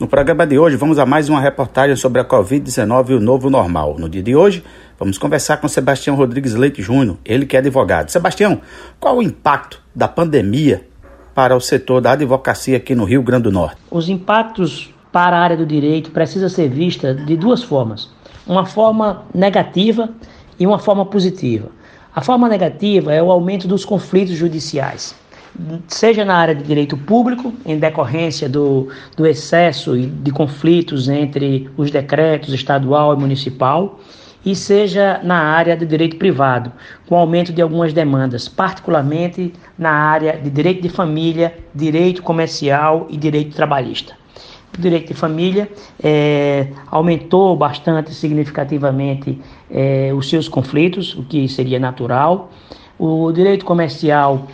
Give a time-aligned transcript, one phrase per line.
[0.00, 3.48] No programa de hoje, vamos a mais uma reportagem sobre a Covid-19 e o novo
[3.48, 3.94] normal.
[3.96, 4.64] No dia de hoje,
[4.98, 8.08] vamos conversar com Sebastião Rodrigues Leite Júnior, ele que é advogado.
[8.08, 8.60] Sebastião,
[8.98, 10.84] qual o impacto da pandemia
[11.32, 13.76] para o setor da advocacia aqui no Rio Grande do Norte?
[13.88, 18.10] Os impactos para a área do direito precisam ser vistos de duas formas:
[18.44, 20.08] uma forma negativa
[20.58, 21.68] e uma forma positiva.
[22.12, 25.14] A forma negativa é o aumento dos conflitos judiciais
[25.88, 31.90] seja na área de direito público, em decorrência do, do excesso de conflitos entre os
[31.90, 34.00] decretos estadual e municipal,
[34.44, 36.70] e seja na área de direito privado,
[37.08, 43.16] com aumento de algumas demandas, particularmente na área de direito de família, direito comercial e
[43.16, 44.14] direito trabalhista.
[44.76, 45.70] O direito de família
[46.02, 49.40] é, aumentou bastante significativamente
[49.70, 52.50] é, os seus conflitos, o que seria natural.
[52.98, 54.48] O direito comercial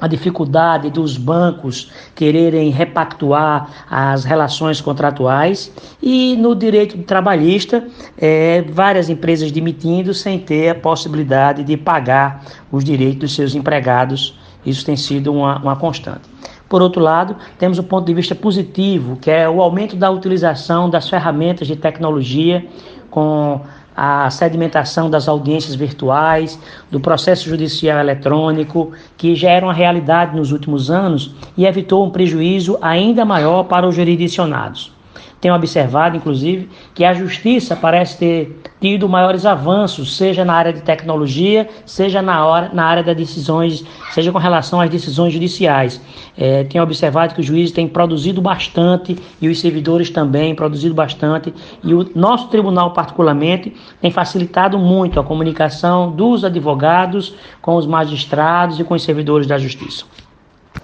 [0.00, 7.86] a dificuldade dos bancos quererem repactuar as relações contratuais e no direito trabalhista
[8.18, 14.38] é, várias empresas demitindo sem ter a possibilidade de pagar os direitos dos seus empregados.
[14.64, 16.22] Isso tem sido uma, uma constante.
[16.68, 20.88] Por outro lado, temos o ponto de vista positivo, que é o aumento da utilização
[20.90, 22.66] das ferramentas de tecnologia
[23.10, 23.60] com
[23.96, 26.58] a sedimentação das audiências virtuais,
[26.90, 32.10] do processo judicial eletrônico, que já era uma realidade nos últimos anos e evitou um
[32.10, 34.93] prejuízo ainda maior para os jurisdicionados.
[35.44, 40.80] Tenho observado, inclusive, que a justiça parece ter tido maiores avanços, seja na área de
[40.80, 46.00] tecnologia, seja na, hora, na área das decisões, seja com relação às decisões judiciais.
[46.34, 51.52] É, tenho observado que os juízes têm produzido bastante e os servidores também produzido bastante,
[51.82, 58.80] e o nosso tribunal, particularmente, tem facilitado muito a comunicação dos advogados com os magistrados
[58.80, 60.06] e com os servidores da justiça.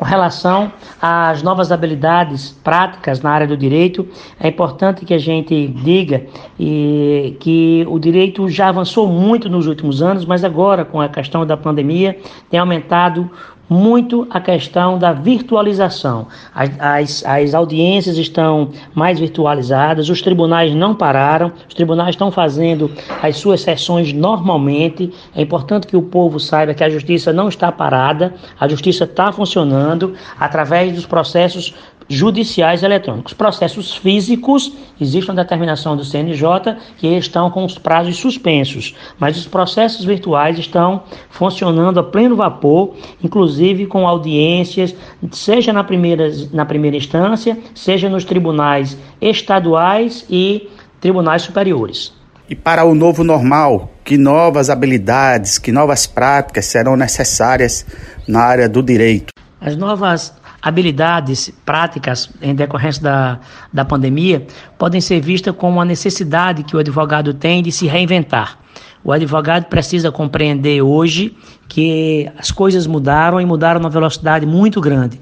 [0.01, 4.09] Com relação às novas habilidades práticas na área do direito,
[4.41, 6.25] é importante que a gente diga
[6.59, 11.45] e, que o direito já avançou muito nos últimos anos, mas agora, com a questão
[11.45, 12.19] da pandemia,
[12.49, 13.31] tem aumentado
[13.70, 16.26] muito a questão da virtualização.
[16.53, 22.91] As, as, as, audiências estão mais virtualizadas, os tribunais não pararam, os tribunais estão fazendo
[23.22, 25.12] as suas sessões normalmente.
[25.36, 29.31] É importante que o povo saiba que a justiça não está parada, a justiça está
[29.31, 31.72] funcionando através dos processos
[32.10, 33.32] judiciais eletrônicos.
[33.32, 39.47] Processos físicos, existe uma determinação do CNJ que estão com os prazos suspensos, mas os
[39.47, 44.93] processos virtuais estão funcionando a pleno vapor, inclusive com audiências,
[45.31, 50.69] seja na primeira, na primeira instância, seja nos tribunais estaduais e
[51.00, 52.12] tribunais superiores.
[52.49, 57.87] E para o novo normal, que novas habilidades, que novas práticas serão necessárias
[58.26, 59.32] na área do direito?
[59.60, 63.41] As novas habilidades práticas em decorrência da,
[63.72, 64.47] da pandemia
[64.78, 68.59] podem ser vistas como uma necessidade que o advogado tem de se reinventar.
[69.03, 71.34] O advogado precisa compreender hoje
[71.69, 75.19] que as coisas mudaram e mudaram numa velocidade muito grande.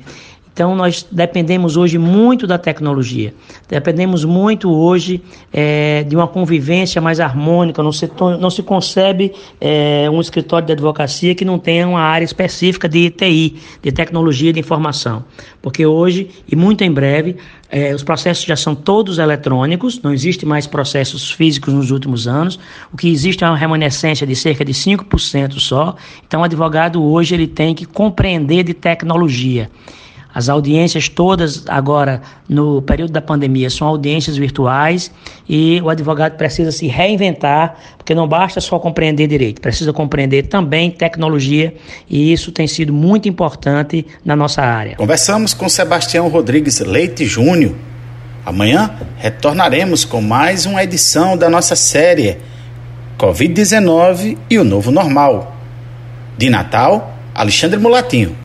[0.58, 3.32] Então, nós dependemos hoje muito da tecnologia,
[3.68, 7.80] dependemos muito hoje é, de uma convivência mais harmônica.
[7.80, 8.10] Não se,
[8.40, 13.08] não se concebe é, um escritório de advocacia que não tenha uma área específica de
[13.08, 15.24] TI, de tecnologia de informação.
[15.62, 17.36] Porque hoje, e muito em breve,
[17.70, 22.58] é, os processos já são todos eletrônicos, não existe mais processos físicos nos últimos anos.
[22.92, 25.94] O que existe é uma remanescência de cerca de 5% só.
[26.26, 29.70] Então, o advogado hoje ele tem que compreender de tecnologia.
[30.32, 35.10] As audiências todas agora no período da pandemia são audiências virtuais
[35.48, 40.90] e o advogado precisa se reinventar, porque não basta só compreender direito, precisa compreender também
[40.90, 41.74] tecnologia
[42.08, 44.96] e isso tem sido muito importante na nossa área.
[44.96, 47.74] Conversamos com Sebastião Rodrigues Leite Júnior.
[48.44, 52.38] Amanhã retornaremos com mais uma edição da nossa série
[53.18, 55.56] Covid-19 e o Novo Normal.
[56.36, 58.36] De Natal, Alexandre Mulatinho.